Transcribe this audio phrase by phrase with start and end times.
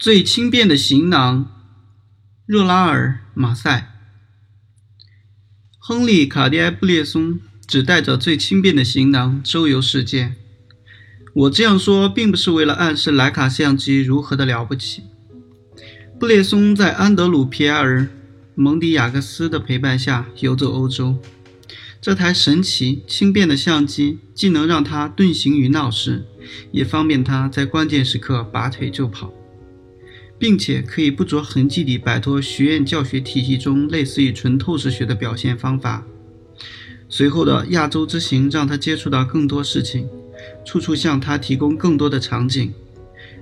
[0.00, 1.46] 最轻便的行囊，
[2.46, 4.00] 热拉尔·马赛。
[5.78, 10.36] 亨利·卡迪埃布列松只带着最轻便的行囊周游世界。
[11.34, 15.02] 我这样说，并不是为了暗示莱卡相机如何的了不起。
[16.18, 18.00] 布列松在安德鲁·皮埃尔·
[18.54, 21.18] 蒙迪亚克斯的陪伴下游走欧洲。
[22.00, 26.24] 这台神奇轻便的相机，既能让他遁形于闹市，
[26.72, 29.30] 也方便他在关键时刻拔腿就跑。
[30.40, 36.02] 并且可以不着痕迹地摆脱学院教学体系中类似于纯透视学的表现方法。
[37.10, 40.08] 随后的亚洲之行让他接触到更多事情，
[40.64, 42.72] 处处向他提供更多的场景，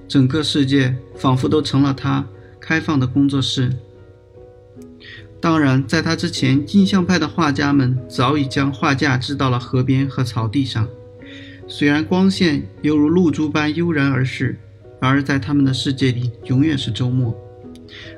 [0.08, 2.26] 整个世界仿佛都成了他
[2.58, 3.72] 开放的工作室。
[5.40, 10.88] 当然，在他之前，印象派的画家们早已将画架支到了河边和草地上，
[11.68, 14.58] 虽然光线犹如露珠般悠然而逝。
[15.00, 17.34] 而在他们的世界里，永远是周末。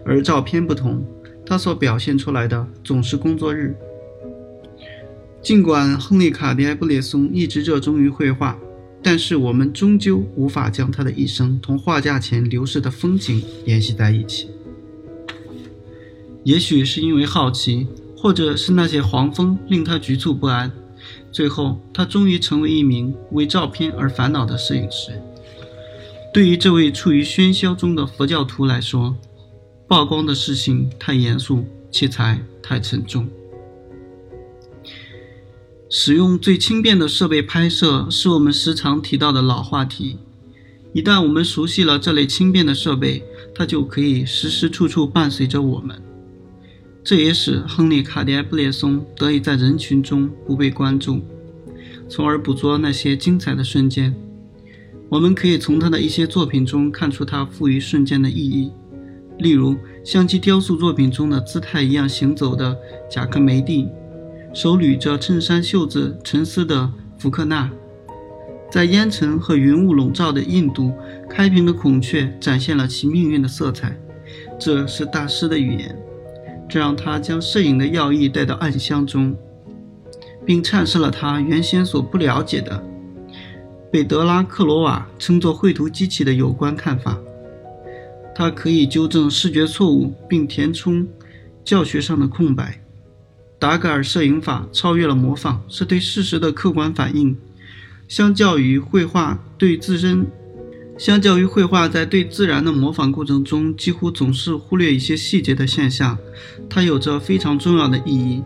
[0.04, 1.04] 而照片不同，
[1.44, 3.76] 它所表现出来的总是工作日。
[5.42, 8.58] 尽管亨利·卡迪埃布列松一直热衷于绘画，
[9.02, 14.50] 但是我们终究无法将他的一生同画架前流逝的风景联系在一起。
[16.44, 20.70] 也许是因为好奇，或者是那些黄蜂令他局促不安，
[21.30, 25.12] 最后他终于成为一名为照片而烦恼的摄影师。
[26.32, 29.16] 对于这位处于喧嚣中的佛教徒来说，
[29.88, 33.28] 曝光的事情太严肃，器材太沉重。
[35.88, 40.18] 使用最轻便的设备拍摄是我们时常提到的老话题。
[40.92, 46.00] 一旦我们熟悉了这类轻便的设备，它就可以时时处处伴随着我们。
[47.02, 51.20] 这也使亨利·卡迪埃布列松得以在人群中不被关注，
[52.08, 54.14] 从而捕捉那些精彩的瞬间。
[55.10, 58.72] 我们可以从他的一些作品中看出他赋予瞬间的意义，
[59.38, 62.76] 例如相机雕塑作品中的姿态一样行走的
[63.10, 63.88] 贾克梅蒂，
[64.54, 66.88] 手捋着衬衫袖子沉思的
[67.18, 67.68] 福克纳，
[68.70, 70.92] 在烟尘和云雾笼罩的印度，
[71.28, 73.98] 开屏的孔雀展现了其命运的色彩。
[74.60, 76.00] 这是大师的语言，
[76.68, 79.36] 这让他将摄影的要义带到暗箱中，
[80.46, 82.80] 并阐释了他原先所不了解的。
[83.90, 87.18] 被德拉克罗瓦称作绘图机器的有关看法，
[88.34, 91.06] 它可以纠正视觉错误并填充
[91.64, 92.80] 教学上的空白。
[93.58, 97.36] 达格尔摄影法超越了模仿，是对事实的客观反应。
[98.08, 100.26] 相较于绘画对自身，
[100.96, 106.16] 相较于绘画在对自然的模仿过程中几乎总是忽略一些细节的现象，
[106.68, 108.42] 它有着非常重要的意义。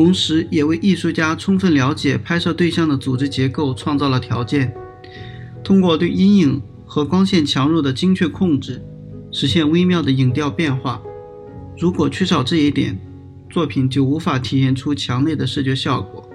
[0.00, 4.74] 同时，也为艺术家充分了解拍摄对象的组织结构创造了条件。
[5.62, 8.82] 通过对阴影和光线强弱的精确控制，
[9.30, 11.02] 实现微妙的影调变化。
[11.76, 12.98] 如果缺少这一点，
[13.50, 16.26] 作品就无法体现出强烈的视觉效果。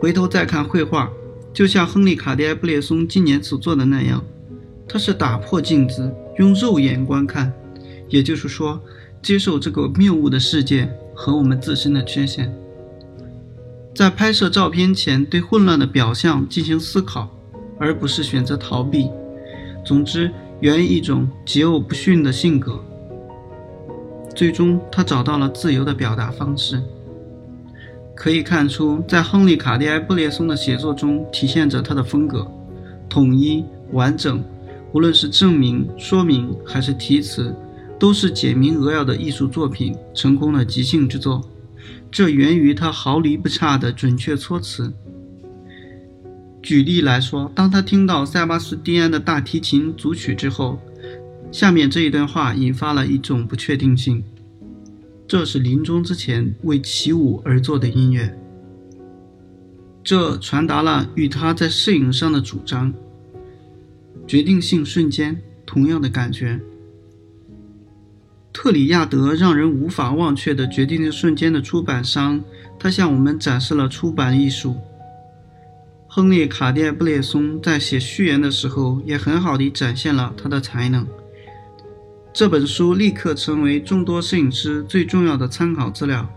[0.00, 1.08] 回头再看绘画，
[1.54, 4.24] 就像亨利·卡迪埃布列松今年所做的那样，
[4.88, 7.52] 他是打破镜子，用肉眼观看，
[8.08, 8.82] 也就是说，
[9.22, 10.92] 接受这个谬误的世界。
[11.22, 12.50] 和我们自身的缺陷，
[13.94, 17.28] 在拍摄照片前对混乱的表象进行思考，
[17.78, 19.10] 而不是选择逃避。
[19.84, 22.82] 总之，源于一种桀骜不驯的性格。
[24.34, 26.82] 最终，他找到了自由的表达方式。
[28.14, 32.50] 可以看出，在亨利·卡蒂埃布列松的写作中体现着他的风格：
[33.10, 34.42] 统一、完整，
[34.94, 37.54] 无论是证明、说明还是题词。
[38.00, 41.46] 都是简明扼要的艺术作品，成功的即兴之作。
[42.10, 44.92] 这源于他毫厘不差的准确措辞。
[46.62, 50.80] 举例来说，当他听到塞巴斯蒂安的大提琴组曲之后，
[51.52, 54.24] 下面这一段话引发了一种不确定性：
[55.28, 58.34] 这是临终之前为起舞而作的音乐。
[60.02, 62.92] 这传达了与他在摄影上的主张——
[64.26, 66.58] 决定性瞬间同样的感觉。
[68.52, 72.42] 特里亚德让人无法忘却的决定性瞬间的出版商，
[72.78, 74.76] 他向我们展示了出版艺术。
[76.08, 81.06] 亨利·卡迪布列松在写序言的时候，也很好地展现了他的才能。
[82.32, 86.28] 这本书立刻成为众多摄影师最重要的参考资料，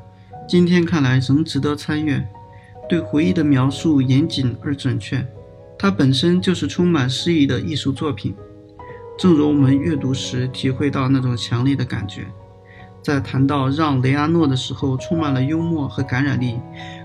[0.47, 2.23] 今天看来仍值得参阅。
[2.87, 5.25] 对回忆的描述严谨而准确，
[5.79, 8.35] 它本身就是充满诗意的艺术作品。
[9.17, 12.25] 正如我们阅读时体会到那种强烈的感觉，
[13.01, 16.59] 在谈到让雷阿诺的时候，充满了幽默和感染力。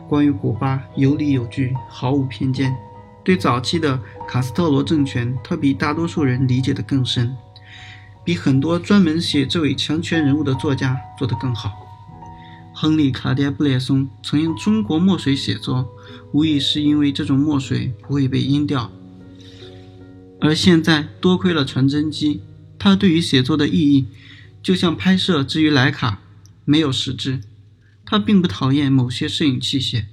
[0.09, 2.75] 关于古巴，有理有据，毫无偏见。
[3.23, 7.37] 对早期的卡斯特罗政权，他比大多数人理解的更深。
[8.25, 11.73] 比很多专门写这位强权人物的作家做得更好。
[12.75, 15.87] 亨利·卡迭布列松曾用中国墨水写作，
[16.33, 18.91] 无疑是因为这种墨水不会被阴掉。
[20.41, 22.43] 而现在多亏了传真机，
[22.79, 24.07] 它对于写作的意义，
[24.63, 26.21] 就像拍摄之于莱卡，
[26.65, 27.41] 没有实质。
[28.05, 30.07] 他并不讨厌某些摄影器械，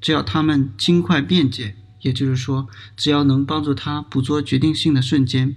[0.00, 5.54] 只要它们轻快便捷，也就是说，只要能帮助他捕捉决定性的瞬间。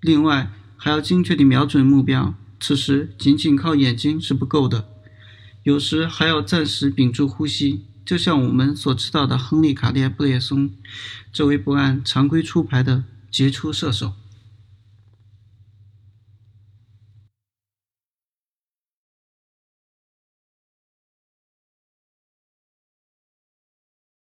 [0.00, 4.88] 另外，还要精确地瞄准目标，此时仅仅靠眼睛是不够的，
[5.64, 7.84] 有时还要暂时屏住呼吸。
[8.04, 10.70] 就像我们所知道的亨利·卡列布列松，
[11.32, 14.12] 这位不按常规出牌的杰出射手。